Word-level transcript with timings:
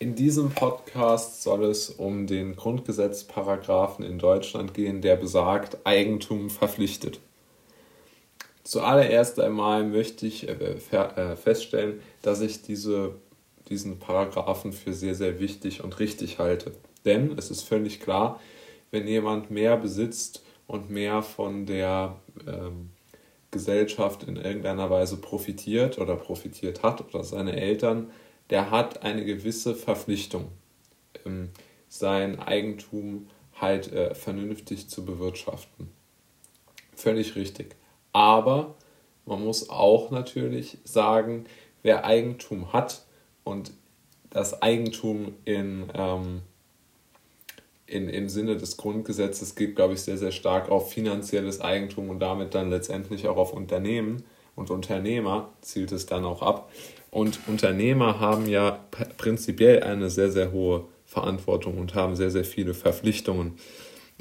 In 0.00 0.14
diesem 0.14 0.50
Podcast 0.50 1.42
soll 1.42 1.64
es 1.64 1.90
um 1.90 2.28
den 2.28 2.54
Grundgesetzparagraphen 2.54 4.04
in 4.04 4.20
Deutschland 4.20 4.72
gehen, 4.72 5.00
der 5.00 5.16
besagt, 5.16 5.78
Eigentum 5.84 6.50
verpflichtet. 6.50 7.18
Zuallererst 8.62 9.40
einmal 9.40 9.82
möchte 9.82 10.24
ich 10.24 10.48
äh, 10.48 10.52
äh, 10.52 11.34
feststellen, 11.34 12.00
dass 12.22 12.40
ich 12.42 12.62
diese, 12.62 13.16
diesen 13.70 13.98
Paragraphen 13.98 14.72
für 14.72 14.92
sehr, 14.92 15.16
sehr 15.16 15.40
wichtig 15.40 15.82
und 15.82 15.98
richtig 15.98 16.38
halte. 16.38 16.70
Denn 17.04 17.36
es 17.36 17.50
ist 17.50 17.62
völlig 17.62 17.98
klar, 17.98 18.38
wenn 18.92 19.08
jemand 19.08 19.50
mehr 19.50 19.76
besitzt 19.76 20.44
und 20.68 20.90
mehr 20.90 21.22
von 21.22 21.66
der 21.66 22.14
ähm, 22.46 22.90
Gesellschaft 23.50 24.22
in 24.22 24.36
irgendeiner 24.36 24.90
Weise 24.90 25.16
profitiert 25.16 25.98
oder 25.98 26.14
profitiert 26.14 26.84
hat 26.84 27.02
oder 27.08 27.24
seine 27.24 27.56
Eltern, 27.56 28.12
der 28.50 28.70
hat 28.70 29.02
eine 29.02 29.24
gewisse 29.24 29.74
Verpflichtung, 29.74 30.50
ähm, 31.24 31.50
sein 31.88 32.38
Eigentum 32.38 33.28
halt 33.60 33.92
äh, 33.92 34.14
vernünftig 34.14 34.88
zu 34.88 35.04
bewirtschaften. 35.04 35.90
Völlig 36.94 37.36
richtig. 37.36 37.76
Aber 38.12 38.74
man 39.26 39.44
muss 39.44 39.68
auch 39.70 40.10
natürlich 40.10 40.78
sagen, 40.84 41.44
wer 41.82 42.04
Eigentum 42.04 42.72
hat 42.72 43.04
und 43.44 43.72
das 44.30 44.62
Eigentum 44.62 45.34
in 45.44 45.90
ähm, 45.94 46.42
in, 47.88 48.08
im 48.10 48.28
Sinne 48.28 48.56
des 48.56 48.76
Grundgesetzes 48.76 49.54
geht, 49.54 49.74
glaube 49.74 49.94
ich, 49.94 50.02
sehr, 50.02 50.18
sehr 50.18 50.30
stark 50.30 50.70
auf 50.70 50.92
finanzielles 50.92 51.60
Eigentum 51.60 52.10
und 52.10 52.20
damit 52.20 52.54
dann 52.54 52.70
letztendlich 52.70 53.26
auch 53.28 53.38
auf 53.38 53.54
Unternehmen 53.54 54.24
und 54.58 54.70
Unternehmer 54.70 55.50
zielt 55.62 55.92
es 55.92 56.06
dann 56.06 56.24
auch 56.24 56.42
ab. 56.42 56.70
Und 57.10 57.40
Unternehmer 57.46 58.20
haben 58.20 58.48
ja 58.48 58.78
prinzipiell 59.16 59.82
eine 59.82 60.10
sehr, 60.10 60.30
sehr 60.30 60.52
hohe 60.52 60.84
Verantwortung 61.06 61.78
und 61.78 61.94
haben 61.94 62.16
sehr, 62.16 62.30
sehr 62.30 62.44
viele 62.44 62.74
Verpflichtungen. 62.74 63.54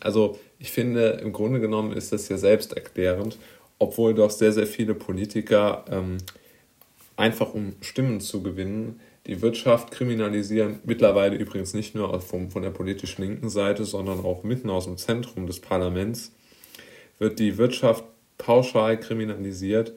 Also 0.00 0.38
ich 0.58 0.70
finde, 0.70 1.20
im 1.22 1.32
Grunde 1.32 1.60
genommen 1.60 1.92
ist 1.92 2.12
das 2.12 2.28
ja 2.28 2.36
selbsterklärend, 2.36 3.38
obwohl 3.78 4.14
doch 4.14 4.30
sehr, 4.30 4.52
sehr 4.52 4.66
viele 4.66 4.94
Politiker 4.94 5.84
ähm, 5.90 6.18
einfach 7.16 7.54
um 7.54 7.74
Stimmen 7.80 8.20
zu 8.20 8.42
gewinnen, 8.42 9.00
die 9.26 9.40
Wirtschaft 9.40 9.90
kriminalisieren, 9.90 10.80
mittlerweile 10.84 11.36
übrigens 11.36 11.72
nicht 11.72 11.94
nur 11.94 12.20
vom, 12.20 12.50
von 12.50 12.62
der 12.62 12.70
politischen 12.70 13.22
linken 13.22 13.48
Seite, 13.48 13.84
sondern 13.84 14.20
auch 14.20 14.42
mitten 14.42 14.68
aus 14.68 14.84
dem 14.84 14.98
Zentrum 14.98 15.46
des 15.46 15.60
Parlaments, 15.60 16.32
wird 17.18 17.38
die 17.38 17.56
Wirtschaft 17.56 18.04
pauschal 18.36 18.98
kriminalisiert, 19.00 19.94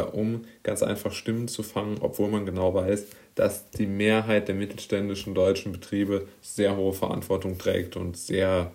um 0.00 0.44
ganz 0.62 0.82
einfach 0.82 1.12
Stimmen 1.12 1.48
zu 1.48 1.62
fangen, 1.62 1.98
obwohl 2.00 2.30
man 2.30 2.46
genau 2.46 2.74
weiß, 2.74 3.06
dass 3.34 3.70
die 3.70 3.86
Mehrheit 3.86 4.48
der 4.48 4.54
mittelständischen 4.54 5.34
deutschen 5.34 5.72
Betriebe 5.72 6.28
sehr 6.40 6.76
hohe 6.76 6.92
Verantwortung 6.92 7.58
trägt 7.58 7.96
und 7.96 8.16
sehr 8.16 8.72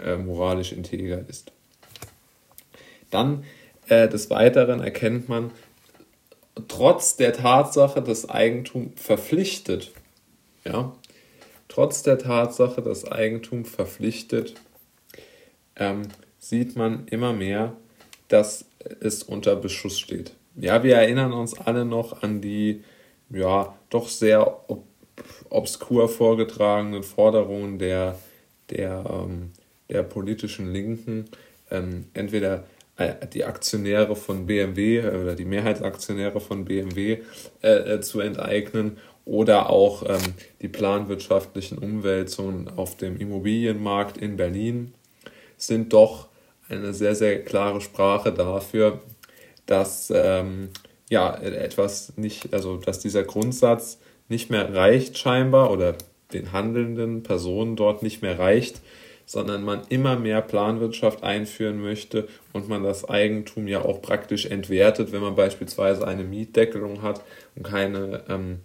äh, 0.00 0.16
moralisch 0.16 0.72
integer 0.72 1.24
ist. 1.28 1.52
Dann 3.10 3.44
äh, 3.88 4.08
des 4.08 4.30
Weiteren 4.30 4.80
erkennt 4.80 5.28
man, 5.28 5.50
trotz 6.68 7.16
der 7.16 7.32
Tatsache, 7.32 8.02
dass 8.02 8.28
Eigentum 8.28 8.92
verpflichtet, 8.96 9.92
ja, 10.64 10.94
trotz 11.68 12.02
der 12.02 12.18
Tatsache, 12.18 12.82
dass 12.82 13.10
Eigentum 13.10 13.64
verpflichtet, 13.64 14.54
ähm, 15.76 16.02
sieht 16.38 16.76
man 16.76 17.06
immer 17.08 17.32
mehr, 17.32 17.76
dass 18.32 18.64
es 19.00 19.22
unter 19.22 19.56
Beschuss 19.56 19.98
steht. 19.98 20.32
Ja, 20.56 20.82
wir 20.82 20.96
erinnern 20.96 21.32
uns 21.32 21.58
alle 21.58 21.84
noch 21.84 22.22
an 22.22 22.40
die, 22.40 22.82
ja, 23.30 23.76
doch 23.90 24.08
sehr 24.08 24.70
ob 24.70 24.84
obskur 25.50 26.08
vorgetragenen 26.08 27.02
Forderungen 27.02 27.78
der, 27.78 28.18
der, 28.70 29.04
ähm, 29.06 29.50
der 29.90 30.02
politischen 30.02 30.72
Linken, 30.72 31.26
ähm, 31.70 32.06
entweder 32.14 32.64
äh, 32.96 33.26
die 33.32 33.44
Aktionäre 33.44 34.16
von 34.16 34.46
BMW 34.46 34.98
äh, 34.98 35.16
oder 35.16 35.34
die 35.34 35.44
Mehrheitsaktionäre 35.44 36.40
von 36.40 36.64
BMW 36.64 37.18
äh, 37.62 37.68
äh, 37.68 38.00
zu 38.00 38.20
enteignen 38.20 38.96
oder 39.26 39.68
auch 39.68 40.02
ähm, 40.08 40.34
die 40.62 40.68
planwirtschaftlichen 40.68 41.76
Umwälzungen 41.78 42.68
auf 42.68 42.96
dem 42.96 43.18
Immobilienmarkt 43.18 44.16
in 44.16 44.36
Berlin 44.36 44.94
sind 45.58 45.92
doch 45.92 46.28
eine 46.68 46.94
sehr, 46.94 47.14
sehr 47.14 47.42
klare 47.44 47.80
Sprache 47.80 48.32
dafür, 48.32 49.00
dass 49.66 50.12
ähm, 50.14 50.70
ja 51.10 51.34
etwas 51.34 52.14
nicht, 52.16 52.52
also 52.54 52.76
dass 52.78 52.98
dieser 52.98 53.22
Grundsatz 53.22 53.98
nicht 54.28 54.50
mehr 54.50 54.74
reicht 54.74 55.18
scheinbar 55.18 55.70
oder 55.70 55.94
den 56.32 56.52
handelnden 56.52 57.22
Personen 57.22 57.76
dort 57.76 58.02
nicht 58.02 58.22
mehr 58.22 58.38
reicht, 58.38 58.80
sondern 59.26 59.62
man 59.62 59.82
immer 59.88 60.18
mehr 60.18 60.42
Planwirtschaft 60.42 61.22
einführen 61.22 61.80
möchte 61.80 62.28
und 62.52 62.68
man 62.68 62.82
das 62.82 63.08
Eigentum 63.08 63.68
ja 63.68 63.82
auch 63.82 64.02
praktisch 64.02 64.46
entwertet, 64.46 65.12
wenn 65.12 65.20
man 65.20 65.34
beispielsweise 65.34 66.06
eine 66.06 66.24
Mietdeckelung 66.24 67.02
hat 67.02 67.22
und 67.54 67.62
keine 67.62 68.24
ähm, 68.28 68.60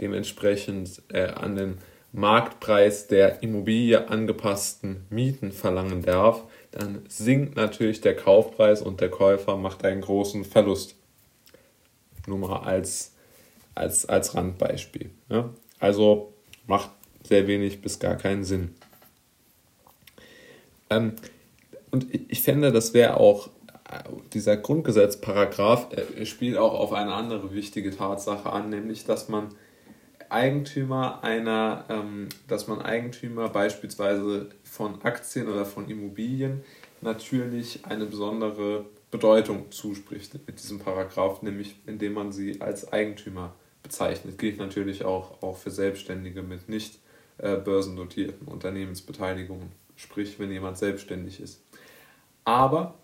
dementsprechend 0.00 1.02
äh, 1.08 1.26
an 1.26 1.56
den 1.56 1.78
Marktpreis 2.12 3.06
der 3.06 3.42
Immobilie 3.42 4.08
angepassten 4.08 5.06
Mieten 5.10 5.52
verlangen 5.52 6.02
darf, 6.02 6.44
dann 6.70 7.04
sinkt 7.08 7.56
natürlich 7.56 8.00
der 8.00 8.14
Kaufpreis 8.14 8.82
und 8.82 9.00
der 9.00 9.10
Käufer 9.10 9.56
macht 9.56 9.84
einen 9.84 10.02
großen 10.02 10.44
Verlust. 10.44 10.94
Nur 12.26 12.38
mal 12.38 12.60
als, 12.60 13.12
als, 13.74 14.06
als 14.06 14.34
Randbeispiel. 14.34 15.10
Ja? 15.28 15.50
Also 15.78 16.32
macht 16.66 16.90
sehr 17.24 17.46
wenig 17.46 17.82
bis 17.82 17.98
gar 17.98 18.16
keinen 18.16 18.44
Sinn. 18.44 18.74
Ähm, 20.90 21.14
und 21.90 22.06
ich 22.12 22.42
fände, 22.42 22.72
das 22.72 22.94
wäre 22.94 23.16
auch, 23.16 23.48
äh, 23.88 24.02
dieser 24.32 24.56
Grundgesetzparagraph 24.56 25.88
äh, 25.92 26.24
spielt 26.26 26.56
auch 26.56 26.74
auf 26.74 26.92
eine 26.92 27.14
andere 27.14 27.52
wichtige 27.54 27.96
Tatsache 27.96 28.50
an, 28.50 28.70
nämlich 28.70 29.04
dass 29.04 29.28
man 29.28 29.48
Eigentümer 30.30 31.22
einer, 31.22 31.84
ähm, 31.88 32.28
dass 32.48 32.68
man 32.68 32.80
Eigentümer 32.80 33.48
beispielsweise 33.48 34.48
von 34.64 35.02
Aktien 35.02 35.48
oder 35.48 35.64
von 35.64 35.88
Immobilien 35.88 36.62
natürlich 37.00 37.84
eine 37.84 38.06
besondere 38.06 38.84
Bedeutung 39.10 39.70
zuspricht 39.70 40.34
mit 40.46 40.60
diesem 40.60 40.78
Paragraph, 40.78 41.42
nämlich 41.42 41.76
indem 41.86 42.14
man 42.14 42.32
sie 42.32 42.60
als 42.60 42.92
Eigentümer 42.92 43.54
bezeichnet. 43.82 44.38
Gilt 44.38 44.58
natürlich 44.58 45.04
auch, 45.04 45.42
auch 45.42 45.56
für 45.56 45.70
Selbstständige 45.70 46.42
mit 46.42 46.68
nicht 46.68 46.98
äh, 47.38 47.56
börsennotierten 47.56 48.46
Unternehmensbeteiligungen 48.46 49.72
sprich 50.00 50.38
wenn 50.38 50.50
jemand 50.50 50.78
selbstständig 50.78 51.40
ist. 51.40 51.60
Aber 52.44 52.94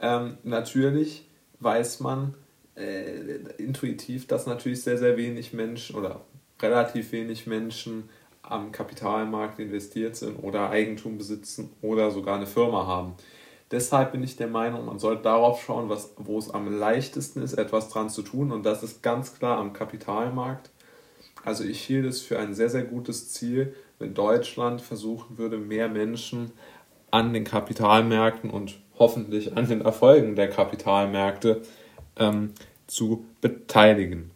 ähm, 0.00 0.38
natürlich 0.42 1.26
weiß 1.60 2.00
man 2.00 2.34
äh, 2.74 3.36
intuitiv, 3.58 4.26
dass 4.26 4.46
natürlich 4.46 4.82
sehr, 4.82 4.98
sehr 4.98 5.16
wenig 5.16 5.52
Menschen 5.52 5.96
oder 5.96 6.22
relativ 6.62 7.12
wenig 7.12 7.46
Menschen 7.46 8.08
am 8.42 8.72
Kapitalmarkt 8.72 9.58
investiert 9.58 10.16
sind 10.16 10.36
oder 10.36 10.70
Eigentum 10.70 11.18
besitzen 11.18 11.70
oder 11.80 12.10
sogar 12.10 12.36
eine 12.36 12.46
Firma 12.46 12.86
haben. 12.86 13.14
Deshalb 13.70 14.12
bin 14.12 14.22
ich 14.22 14.36
der 14.36 14.48
Meinung, 14.48 14.84
man 14.84 14.98
sollte 14.98 15.22
darauf 15.22 15.62
schauen, 15.62 15.88
was, 15.88 16.12
wo 16.18 16.38
es 16.38 16.50
am 16.50 16.70
leichtesten 16.78 17.40
ist, 17.40 17.54
etwas 17.54 17.88
dran 17.88 18.10
zu 18.10 18.22
tun. 18.22 18.52
Und 18.52 18.66
das 18.66 18.82
ist 18.82 19.02
ganz 19.02 19.34
klar 19.38 19.56
am 19.58 19.72
Kapitalmarkt. 19.72 20.70
Also 21.42 21.64
ich 21.64 21.80
hielt 21.80 22.04
es 22.04 22.20
für 22.20 22.38
ein 22.38 22.54
sehr, 22.54 22.68
sehr 22.68 22.84
gutes 22.84 23.30
Ziel, 23.30 23.74
wenn 23.98 24.12
Deutschland 24.12 24.82
versuchen 24.82 25.38
würde, 25.38 25.56
mehr 25.56 25.88
Menschen 25.88 26.52
an 27.10 27.32
den 27.32 27.44
Kapitalmärkten 27.44 28.50
und 28.50 28.78
hoffentlich 28.98 29.56
an 29.56 29.66
den 29.66 29.80
Erfolgen 29.80 30.36
der 30.36 30.50
Kapitalmärkte 30.50 31.62
ähm, 32.16 32.52
zu 32.86 33.24
beteiligen. 33.40 34.31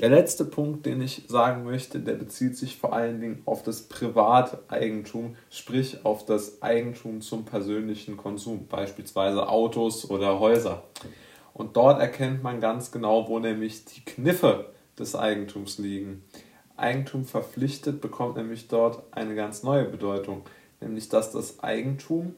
Der 0.00 0.08
letzte 0.08 0.44
Punkt, 0.44 0.86
den 0.86 1.00
ich 1.00 1.22
sagen 1.28 1.62
möchte, 1.62 2.00
der 2.00 2.14
bezieht 2.14 2.56
sich 2.56 2.76
vor 2.76 2.92
allen 2.94 3.20
Dingen 3.20 3.42
auf 3.44 3.62
das 3.62 3.82
Privateigentum, 3.82 5.36
sprich 5.50 6.04
auf 6.04 6.26
das 6.26 6.60
Eigentum 6.62 7.20
zum 7.20 7.44
persönlichen 7.44 8.16
Konsum, 8.16 8.66
beispielsweise 8.66 9.48
Autos 9.48 10.10
oder 10.10 10.40
Häuser. 10.40 10.82
Und 11.52 11.76
dort 11.76 12.00
erkennt 12.00 12.42
man 12.42 12.60
ganz 12.60 12.90
genau, 12.90 13.28
wo 13.28 13.38
nämlich 13.38 13.84
die 13.84 14.04
Kniffe 14.04 14.72
des 14.98 15.14
Eigentums 15.14 15.78
liegen. 15.78 16.24
Eigentum 16.76 17.24
verpflichtet 17.24 18.00
bekommt 18.00 18.36
nämlich 18.36 18.66
dort 18.66 19.04
eine 19.12 19.36
ganz 19.36 19.62
neue 19.62 19.84
Bedeutung, 19.84 20.42
nämlich 20.80 21.08
dass 21.08 21.30
das 21.30 21.62
Eigentum 21.62 22.34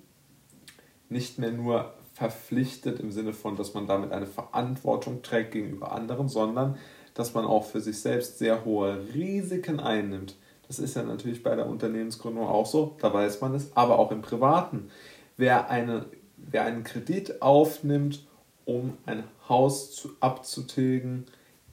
nicht 1.08 1.38
mehr 1.38 1.52
nur 1.52 1.94
verpflichtet 2.12 3.00
im 3.00 3.10
Sinne 3.10 3.32
von, 3.32 3.56
dass 3.56 3.72
man 3.72 3.86
damit 3.86 4.12
eine 4.12 4.26
Verantwortung 4.26 5.22
trägt 5.22 5.52
gegenüber 5.52 5.92
anderen, 5.92 6.28
sondern 6.28 6.76
dass 7.16 7.34
man 7.34 7.46
auch 7.46 7.64
für 7.64 7.80
sich 7.80 8.00
selbst 8.00 8.38
sehr 8.38 8.64
hohe 8.64 9.00
Risiken 9.14 9.80
einnimmt. 9.80 10.36
Das 10.68 10.78
ist 10.78 10.96
ja 10.96 11.02
natürlich 11.02 11.42
bei 11.42 11.56
der 11.56 11.66
Unternehmensgründung 11.66 12.46
auch 12.46 12.66
so, 12.66 12.96
da 13.00 13.12
weiß 13.12 13.40
man 13.40 13.54
es, 13.54 13.74
aber 13.74 13.98
auch 13.98 14.12
im 14.12 14.20
Privaten. 14.20 14.90
Wer, 15.36 15.70
eine, 15.70 16.06
wer 16.36 16.64
einen 16.64 16.84
Kredit 16.84 17.40
aufnimmt, 17.40 18.26
um 18.64 18.98
ein 19.06 19.24
Haus 19.48 19.92
zu, 19.92 20.10
abzutilgen, 20.20 21.24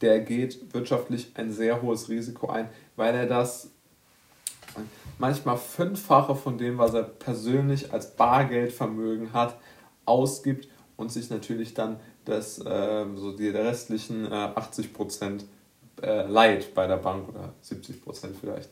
der 0.02 0.22
geht 0.22 0.74
wirtschaftlich 0.74 1.32
ein 1.36 1.52
sehr 1.52 1.82
hohes 1.82 2.08
Risiko 2.08 2.50
ein, 2.50 2.70
weil 2.96 3.14
er 3.16 3.26
das 3.26 3.72
manchmal 5.18 5.58
fünffache 5.58 6.36
von 6.36 6.58
dem, 6.58 6.78
was 6.78 6.94
er 6.94 7.04
persönlich 7.04 7.92
als 7.92 8.16
Bargeldvermögen 8.16 9.34
hat, 9.34 9.58
ausgibt 10.06 10.68
und 10.98 11.12
sich 11.12 11.30
natürlich 11.30 11.74
dann 11.74 12.00
das, 12.26 12.60
äh, 12.60 13.06
so 13.16 13.36
die 13.36 13.50
restlichen 13.50 14.26
äh, 14.26 14.36
80 14.56 14.94
Prozent 14.94 15.46
äh, 16.02 16.26
leiht 16.28 16.74
bei 16.74 16.88
der 16.88 16.98
Bank 16.98 17.30
oder 17.30 17.54
70 17.62 18.02
Prozent 18.04 18.36
vielleicht. 18.40 18.70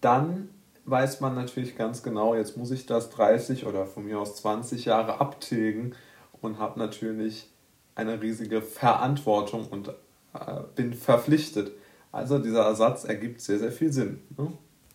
Dann 0.00 0.50
weiß 0.84 1.20
man 1.20 1.34
natürlich 1.34 1.76
ganz 1.76 2.02
genau, 2.02 2.34
jetzt 2.34 2.56
muss 2.56 2.70
ich 2.70 2.86
das 2.86 3.10
30 3.10 3.66
oder 3.66 3.86
von 3.86 4.04
mir 4.04 4.18
aus 4.18 4.36
20 4.36 4.84
Jahre 4.86 5.20
abtilgen 5.20 5.94
und 6.40 6.58
habe 6.58 6.78
natürlich 6.78 7.50
eine 7.94 8.20
riesige 8.22 8.62
Verantwortung 8.62 9.66
und 9.68 9.88
äh, 9.88 9.92
bin 10.74 10.94
verpflichtet. 10.94 11.72
Also 12.12 12.38
dieser 12.38 12.62
Ersatz 12.62 13.04
ergibt 13.04 13.40
sehr, 13.40 13.58
sehr 13.58 13.72
viel 13.72 13.92
Sinn. 13.92 14.22
Ne? 14.36 14.52